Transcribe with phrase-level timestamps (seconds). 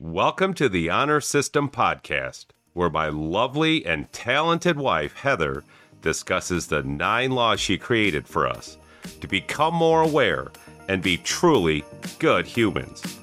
[0.00, 5.62] Welcome to the Honor System Podcast, where my lovely and talented wife, Heather,
[6.02, 8.76] discusses the nine laws she created for us
[9.20, 10.48] to become more aware
[10.88, 11.84] and be truly
[12.18, 13.20] good humans.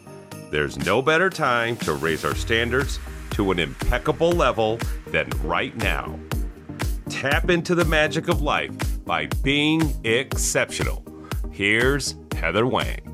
[0.50, 3.00] There's no better time to raise our standards
[3.32, 6.18] to an impeccable level than right now.
[7.10, 8.72] Tap into the magic of life
[9.04, 11.06] by being exceptional.
[11.52, 13.11] Here's Heather Wang.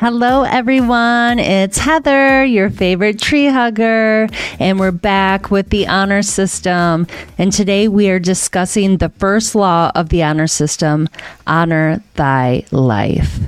[0.00, 1.40] Hello, everyone.
[1.40, 4.28] It's Heather, your favorite tree hugger,
[4.60, 7.08] and we're back with the honor system.
[7.36, 11.08] And today we are discussing the first law of the honor system
[11.48, 13.40] honor thy life.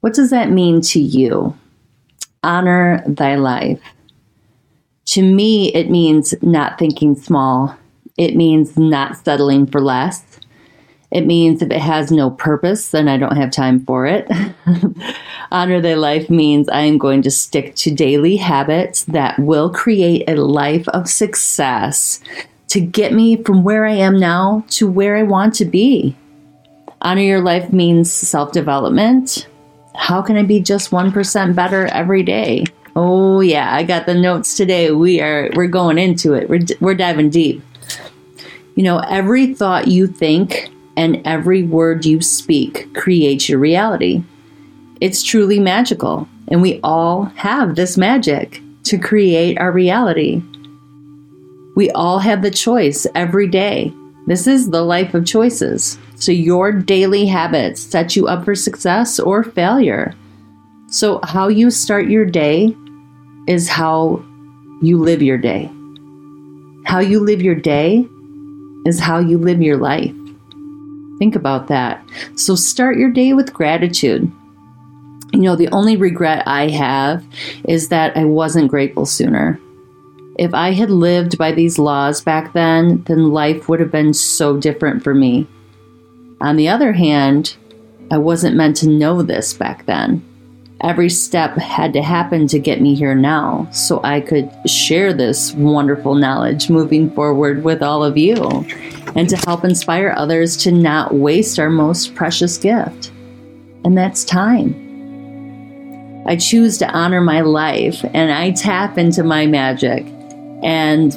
[0.00, 1.56] What does that mean to you?
[2.42, 3.80] Honor thy life.
[5.10, 7.76] To me, it means not thinking small,
[8.18, 10.24] it means not settling for less.
[11.10, 14.28] It means if it has no purpose, then I don't have time for it.
[15.52, 20.28] Honor thy life means I am going to stick to daily habits that will create
[20.28, 22.20] a life of success
[22.68, 26.16] to get me from where I am now to where I want to be.
[27.00, 29.46] Honor your life means self development.
[29.94, 32.64] How can I be just 1% better every day?
[32.96, 34.90] Oh yeah, I got the notes today.
[34.90, 36.48] We are we're going into it.
[36.48, 37.62] We're we're diving deep.
[38.74, 44.22] You know, every thought you think and every word you speak creates your reality.
[45.00, 50.42] It's truly magical, and we all have this magic to create our reality.
[51.74, 53.92] We all have the choice every day.
[54.26, 55.98] This is the life of choices.
[56.16, 60.14] So, your daily habits set you up for success or failure.
[60.88, 62.74] So, how you start your day
[63.46, 64.24] is how
[64.80, 65.70] you live your day.
[66.86, 68.08] How you live your day
[68.86, 70.14] is how you live your life.
[71.18, 72.04] Think about that.
[72.34, 74.30] So start your day with gratitude.
[75.32, 77.24] You know, the only regret I have
[77.66, 79.60] is that I wasn't grateful sooner.
[80.38, 84.58] If I had lived by these laws back then, then life would have been so
[84.58, 85.46] different for me.
[86.40, 87.56] On the other hand,
[88.10, 90.22] I wasn't meant to know this back then.
[90.82, 95.54] Every step had to happen to get me here now, so I could share this
[95.54, 98.36] wonderful knowledge moving forward with all of you
[99.14, 103.10] and to help inspire others to not waste our most precious gift,
[103.84, 104.82] and that's time.
[106.26, 110.04] I choose to honor my life and I tap into my magic.
[110.62, 111.12] And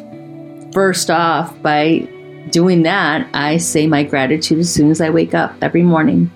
[0.71, 2.07] first off, by
[2.51, 6.31] doing that, I say my gratitude as soon as I wake up every morning.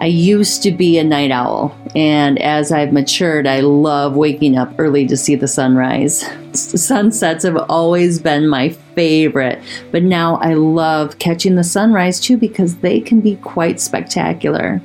[0.00, 4.72] I used to be a night owl, and as I've matured, I love waking up
[4.78, 6.24] early to see the sunrise.
[6.54, 12.76] Sunsets have always been my favorite, but now I love catching the sunrise too because
[12.76, 14.80] they can be quite spectacular.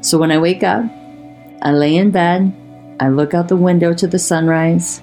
[0.00, 0.84] So when I wake up,
[1.62, 2.52] I lay in bed,
[2.98, 5.00] I look out the window to the sunrise,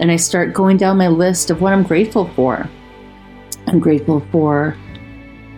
[0.00, 2.66] and I start going down my list of what I'm grateful for.
[3.66, 4.74] I'm grateful for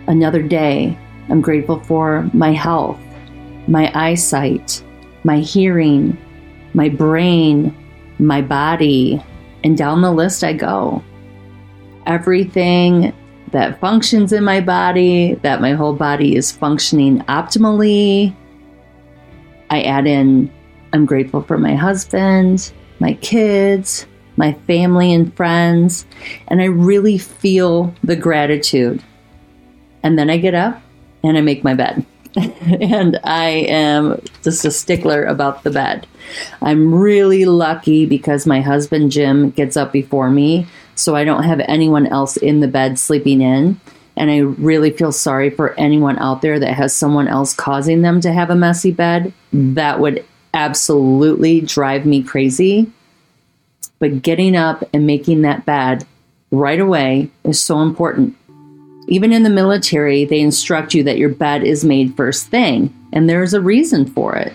[0.07, 0.97] another day.
[1.29, 2.99] I'm grateful for my health
[3.67, 4.83] my eyesight,
[5.23, 6.17] my hearing,
[6.73, 7.75] my brain,
[8.19, 9.23] my body,
[9.63, 11.03] and down the list I go.
[12.05, 13.13] Everything
[13.51, 18.35] that functions in my body, that my whole body is functioning optimally.
[19.69, 20.51] I add in,
[20.93, 24.05] I'm grateful for my husband, my kids,
[24.37, 26.05] my family and friends,
[26.47, 29.03] and I really feel the gratitude.
[30.03, 30.81] And then I get up
[31.23, 32.05] and I make my bed.
[32.35, 36.07] and I am just a stickler about the bed.
[36.61, 41.59] I'm really lucky because my husband Jim gets up before me, so I don't have
[41.61, 43.79] anyone else in the bed sleeping in.
[44.15, 48.21] And I really feel sorry for anyone out there that has someone else causing them
[48.21, 49.33] to have a messy bed.
[49.51, 52.91] That would absolutely drive me crazy.
[53.99, 56.05] But getting up and making that bed
[56.51, 58.35] right away is so important
[59.07, 63.29] even in the military, they instruct you that your bed is made first thing, and
[63.29, 64.53] there's a reason for it.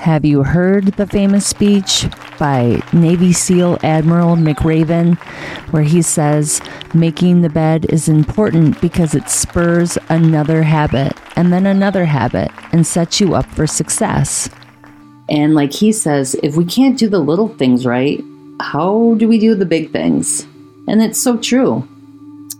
[0.00, 2.06] Have you heard the famous speech
[2.38, 5.18] by Navy SEAL Admiral McRaven,
[5.72, 6.62] where he says,
[6.94, 12.86] Making the bed is important because it spurs another habit and then another habit and
[12.86, 14.48] sets you up for success?
[15.28, 18.24] And like he says, if we can't do the little things right,
[18.62, 20.46] how do we do the big things?
[20.88, 21.86] And it's so true.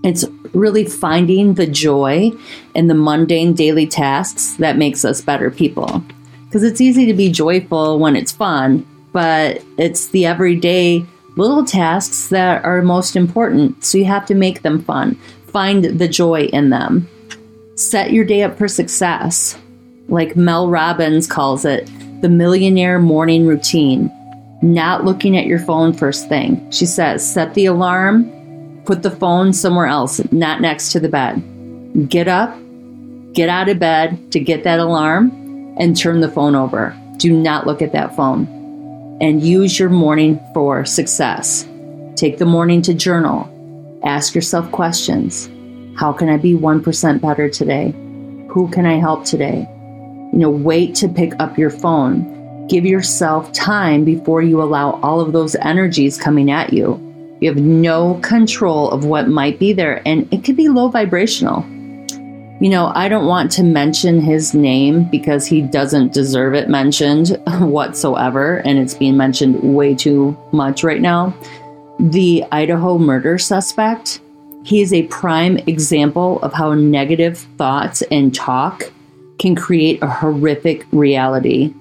[0.04, 2.32] It's really finding the joy
[2.74, 6.02] in the mundane daily tasks that makes us better people.
[6.46, 11.04] Because it's easy to be joyful when it's fun, but it's the everyday
[11.36, 13.84] little tasks that are most important.
[13.84, 15.14] So you have to make them fun.
[15.46, 17.08] Find the joy in them.
[17.76, 19.56] Set your day up for success.
[20.08, 21.88] Like Mel Robbins calls it,
[22.20, 24.10] the millionaire morning routine.
[24.62, 26.70] not looking at your phone first thing.
[26.70, 28.30] She says, set the alarm,
[28.90, 32.08] put the phone somewhere else, not next to the bed.
[32.08, 32.58] Get up,
[33.32, 35.30] get out of bed to get that alarm,
[35.78, 36.98] and turn the phone over.
[37.18, 38.48] Do not look at that phone.
[39.20, 41.68] And use your morning for success.
[42.16, 43.48] Take the morning to journal.
[44.04, 45.48] Ask yourself questions.
[45.96, 47.92] How can I be 1% better today?
[48.50, 49.68] Who can I help today?
[50.32, 52.40] You know, wait to pick up your phone
[52.70, 57.09] Give yourself time before you allow all of those energies coming at you.
[57.40, 61.64] You have no control of what might be there, and it could be low vibrational.
[62.60, 67.40] You know, I don't want to mention his name because he doesn't deserve it mentioned
[67.60, 71.34] whatsoever, and it's being mentioned way too much right now.
[71.98, 74.20] The Idaho murder suspect,
[74.62, 78.92] he is a prime example of how negative thoughts and talk
[79.38, 81.74] can create a horrific reality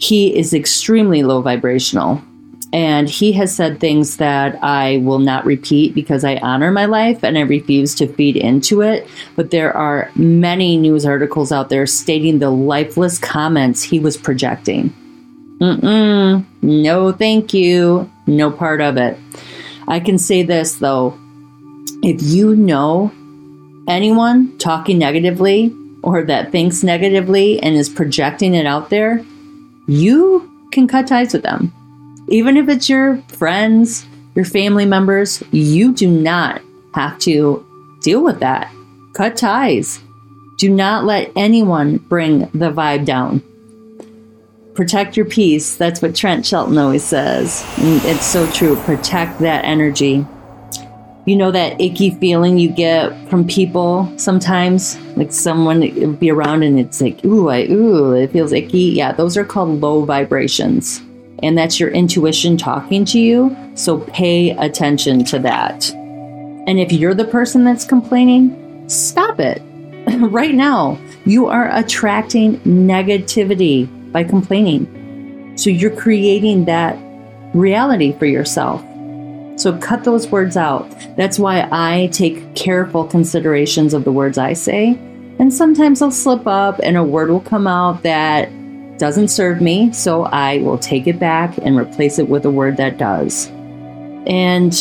[0.00, 2.22] he is extremely low vibrational.
[2.72, 7.24] And he has said things that I will not repeat because I honor my life
[7.24, 9.08] and I refuse to feed into it.
[9.34, 14.94] But there are many news articles out there stating the lifeless comments he was projecting.
[15.60, 18.10] Mm-mm, no, thank you.
[18.26, 19.18] No part of it.
[19.88, 21.18] I can say this though
[22.02, 23.10] if you know
[23.88, 29.24] anyone talking negatively or that thinks negatively and is projecting it out there,
[29.86, 31.72] you can cut ties with them.
[32.30, 36.62] Even if it's your friends, your family members, you do not
[36.94, 37.66] have to
[38.02, 38.72] deal with that.
[39.14, 40.00] Cut ties.
[40.56, 43.42] Do not let anyone bring the vibe down.
[44.74, 45.76] Protect your peace.
[45.76, 47.64] That's what Trent Shelton always says.
[47.78, 48.76] It's so true.
[48.76, 50.24] Protect that energy
[51.26, 56.80] you know that icky feeling you get from people sometimes like someone be around and
[56.80, 61.02] it's like ooh I ooh it feels icky yeah those are called low vibrations
[61.42, 63.56] and that's your intuition talking to you.
[63.74, 65.90] So pay attention to that.
[65.90, 68.60] And if you're the person that's complaining
[68.90, 69.62] stop it.
[70.30, 75.56] Right now you are attracting negativity by complaining.
[75.56, 76.98] So you're creating that
[77.54, 78.82] reality for yourself.
[79.60, 80.90] So cut those words out.
[81.16, 84.98] That's why I take careful considerations of the words I say.
[85.38, 88.50] And sometimes I'll slip up and a word will come out that
[89.00, 89.92] doesn't serve me.
[89.92, 93.48] So I will take it back and replace it with a word that does.
[94.26, 94.72] And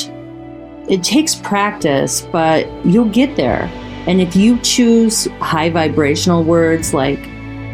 [0.89, 3.63] it takes practice, but you'll get there.
[4.07, 7.19] And if you choose high vibrational words like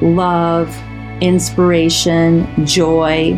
[0.02, 0.70] love,
[1.22, 3.34] inspiration, joy,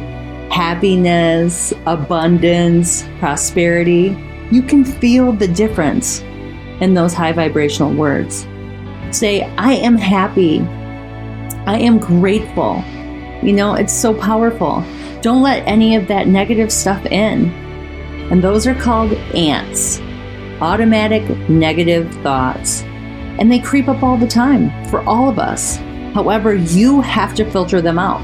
[0.52, 4.18] happiness, abundance, prosperity,
[4.52, 6.22] you can feel the difference
[6.82, 8.46] in those high vibrational words.
[9.12, 10.60] Say, I am happy.
[11.66, 12.84] I am grateful.
[13.42, 14.84] You know, it's so powerful.
[15.22, 17.50] Don't let any of that negative stuff in.
[18.32, 20.00] And those are called ants
[20.62, 22.84] automatic negative thoughts.
[23.40, 25.78] And they creep up all the time for all of us.
[26.14, 28.22] However, you have to filter them out.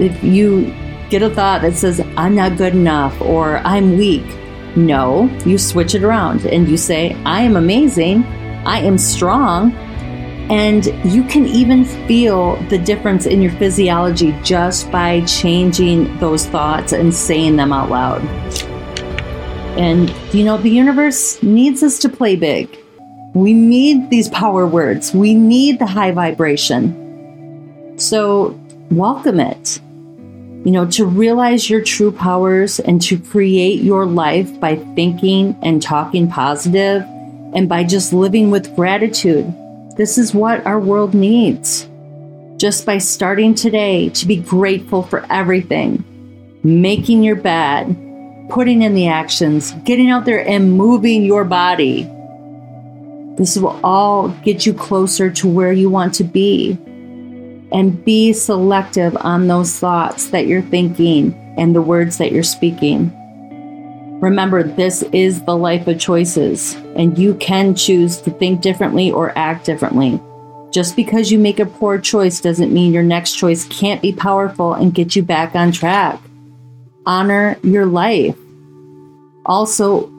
[0.00, 0.74] If you
[1.08, 4.26] get a thought that says, I'm not good enough or I'm weak.
[4.76, 8.24] No, you switch it around and you say, I am amazing,
[8.66, 9.72] I am strong,
[10.50, 16.92] and you can even feel the difference in your physiology just by changing those thoughts
[16.92, 18.22] and saying them out loud.
[19.78, 22.76] And, you know, the universe needs us to play big.
[23.34, 27.94] We need these power words, we need the high vibration.
[27.98, 28.58] So,
[28.90, 29.80] welcome it
[30.64, 35.80] you know, to realize your true powers and to create your life by thinking and
[35.80, 37.02] talking positive
[37.54, 39.46] and by just living with gratitude.
[39.98, 41.88] This is what our world needs.
[42.56, 46.04] Just by starting today to be grateful for everything,
[46.62, 47.96] making your bed,
[48.48, 52.04] putting in the actions, getting out there and moving your body.
[53.36, 56.78] This will all get you closer to where you want to be
[57.72, 63.12] and be selective on those thoughts that you're thinking and the words that you're speaking.
[64.20, 69.36] Remember, this is the life of choices, and you can choose to think differently or
[69.38, 70.20] act differently.
[70.70, 74.74] Just because you make a poor choice doesn't mean your next choice can't be powerful
[74.74, 76.20] and get you back on track.
[77.06, 78.36] Honor your life.
[79.46, 80.12] Also,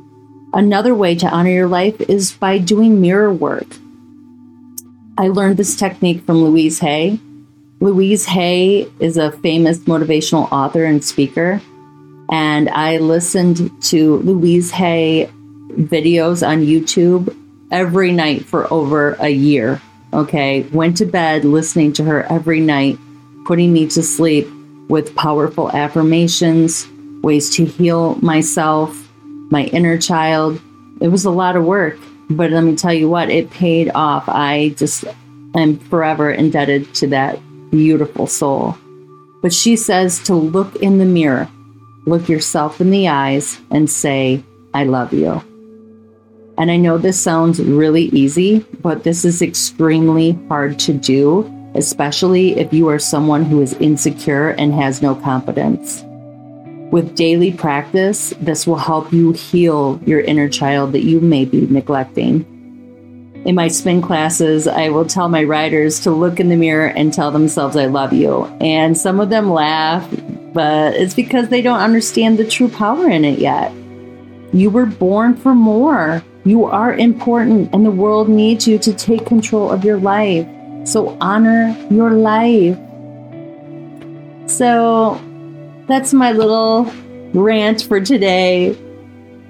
[0.54, 3.68] another way to honor your life is by doing mirror work.
[5.18, 7.20] I learned this technique from Louise Hay,
[7.82, 11.62] Louise Hay is a famous motivational author and speaker.
[12.32, 15.30] And I listened to Louise Hay
[15.72, 17.36] videos on YouTube
[17.72, 19.82] every night for over a year.
[20.14, 20.64] Okay.
[20.72, 22.98] Went to bed listening to her every night,
[23.46, 24.48] putting me to sleep.
[24.90, 26.88] with powerful affirmations,
[27.22, 29.08] ways to heal myself,
[29.52, 30.60] my inner child.
[31.00, 31.98] It was a lot of work,
[32.30, 34.28] but let me tell you what, it paid off.
[34.28, 35.06] I just
[35.56, 38.78] am forever indebted to that beautiful soul.
[39.42, 41.48] But she says to look in the mirror,
[42.10, 45.42] look yourself in the eyes, and say, I love you.
[46.58, 52.60] And I know this sounds really easy, but this is extremely hard to do, especially
[52.60, 56.04] if you are someone who is insecure and has no confidence.
[56.92, 61.68] With daily practice, this will help you heal your inner child that you may be
[61.68, 62.46] neglecting.
[63.46, 67.14] In my spin classes, I will tell my riders to look in the mirror and
[67.14, 68.46] tell themselves, I love you.
[68.60, 70.06] And some of them laugh,
[70.54, 73.72] but it's because they don't understand the true power in it yet.
[74.54, 76.24] You were born for more.
[76.46, 80.48] You are important, and the world needs you to take control of your life.
[80.86, 82.78] So honor your life.
[84.50, 85.20] So
[85.88, 86.92] that's my little
[87.34, 88.78] rant for today.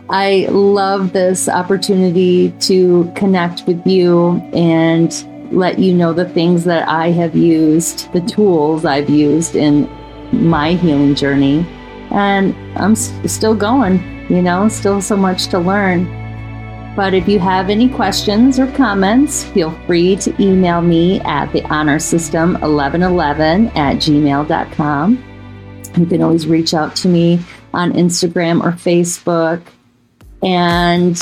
[0.10, 5.13] I love this opportunity to connect with you and
[5.51, 9.88] let you know the things that I have used, the tools I've used in
[10.32, 11.66] my healing journey.
[12.12, 16.06] And I'm still going, you know, still so much to learn.
[16.96, 21.64] But if you have any questions or comments, feel free to email me at the
[21.66, 25.24] honor system 1111 at gmail.com.
[25.98, 27.40] You can always reach out to me
[27.74, 29.62] on Instagram or Facebook.
[30.44, 31.18] And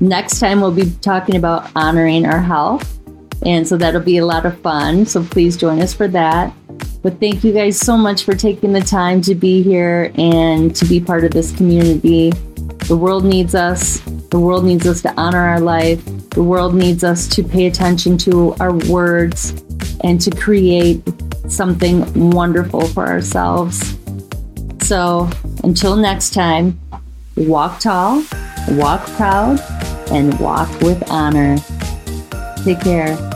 [0.00, 2.98] next time we'll be talking about honoring our health.
[3.44, 5.06] And so that'll be a lot of fun.
[5.06, 6.54] So please join us for that.
[7.02, 10.84] But thank you guys so much for taking the time to be here and to
[10.84, 12.30] be part of this community.
[12.88, 14.00] The world needs us.
[14.30, 16.04] The world needs us to honor our life.
[16.30, 19.64] The world needs us to pay attention to our words
[20.04, 21.02] and to create
[21.48, 23.96] something wonderful for ourselves.
[24.82, 25.28] So
[25.64, 26.78] until next time,
[27.36, 28.22] walk tall
[28.68, 29.60] walk proud,
[30.10, 31.56] and walk with honor.
[32.64, 33.29] Take care.